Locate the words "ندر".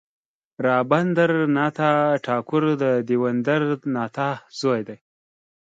3.35-3.61